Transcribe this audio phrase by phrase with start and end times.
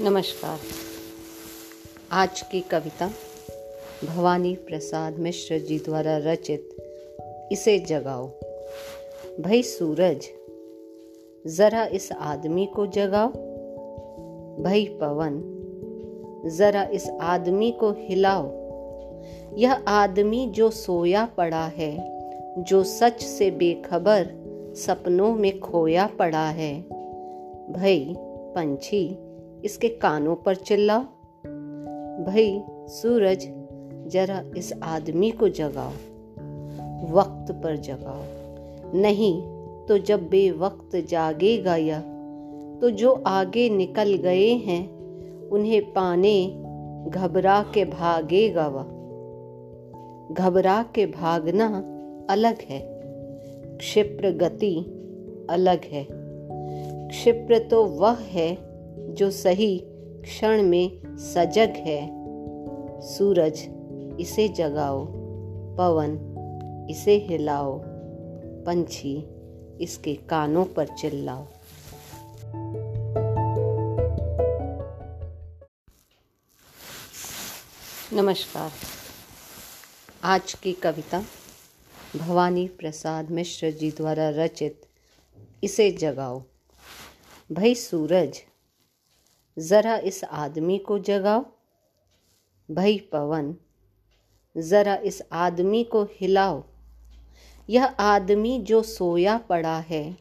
[0.00, 0.58] नमस्कार।
[2.12, 3.10] आज की कविता
[4.04, 6.68] भवानी प्रसाद मिश्र जी द्वारा रचित,
[7.52, 8.26] इसे जगाओ।
[9.40, 10.24] भाई सूरज,
[11.46, 13.28] जरा इस आदमी को जगाओ।
[14.62, 15.42] भाई पवन,
[16.56, 18.46] जरा इस आदमी को हिलाओ।
[19.56, 21.96] यह आदमी जो सोया पड़ा है,
[22.62, 24.30] जो सच से बेखबर
[24.76, 26.80] सपनों में खोया पड़ा है।
[27.72, 29.27] भाई पंछी
[29.64, 31.00] इसके कानों पर चिल्लाओ।
[32.24, 33.48] भाई सूरज,
[34.06, 35.92] जरा इस आदमी को जगाओ।
[37.10, 38.22] वक्त पर जगाओ।
[38.94, 39.42] नहीं
[39.86, 42.00] तो जब बेवक्त जागेगा या
[42.80, 44.98] तो जो आगे निकल गए हैं,
[45.48, 46.46] उन्हें पाने
[47.10, 48.82] घबरा के भागेगा वह।
[50.34, 51.98] घबरा के भागना
[52.30, 53.00] अलग है।
[53.78, 54.76] क्षिप्र गति
[55.50, 56.06] अलग है।
[57.08, 58.67] क्षिप्र तो वह है
[59.18, 59.82] जो सही
[60.22, 62.10] क्षण में सजग है,
[63.08, 63.62] सूरज
[64.20, 65.06] इसे जगाओ,
[65.76, 66.18] पवन
[66.90, 67.82] इसे हिलाओ,
[68.66, 69.28] पंछी
[69.80, 71.46] इसके कानों पर चिल्लाओ।
[78.12, 78.72] नमस्कार।
[80.24, 81.24] आज की कविता
[82.16, 84.82] भवानी प्रसाद मिश्र जी द्वारा रचित,
[85.64, 86.42] इसे जगाओ।
[87.52, 88.42] भाई सूरज
[89.58, 91.46] ज़रा इस आदमी को जगाओ।
[92.70, 93.56] भाई पवन,
[94.58, 96.64] ज़रा इस आदमी को हिलाओ।
[97.70, 100.18] यह आदमी जो सोया पड़ा है,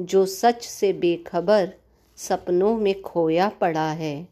[0.00, 1.74] जो सच से बेखबर
[2.16, 4.28] सपनों में खोया पड़ा है।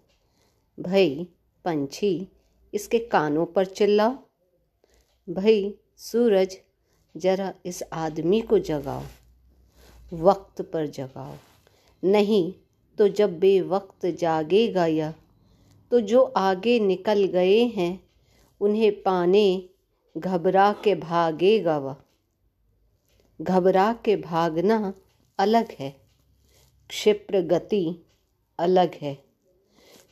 [0.80, 1.28] भई
[1.64, 2.28] पंछी,
[2.74, 4.16] इसके कानों पर चिल्लाओ।
[5.30, 6.58] भाई सूरज,
[7.16, 9.02] जरा इस आदमी को जगाओ।
[10.12, 11.34] वक्त पर जगाओ।
[12.04, 12.54] नहीं
[12.98, 15.14] तो जब बेवक्त जागेगा यह
[15.90, 18.08] तो जो आगे निकल गए हैं,
[18.60, 19.68] उन्हें पाने
[20.16, 21.96] घबरा के भागेगा वह।
[23.40, 24.94] घबरा के भागना
[25.38, 25.90] अलग है,
[26.90, 27.84] क्षिप्र गति
[28.58, 29.14] अलग है।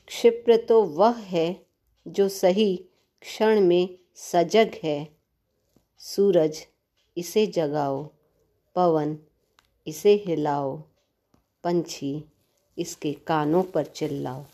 [0.07, 1.67] क्षिप्र तो वह है
[2.07, 2.77] जो सही
[3.23, 5.09] क्षण में सजग है।
[5.99, 6.67] सूरज,
[7.17, 8.03] इसे जगाओ,
[8.77, 9.19] पवन,
[9.87, 10.77] इसे हिलाओ,
[11.65, 12.13] पंछी।
[12.79, 14.45] इसके कानों पर चिल्लाओ।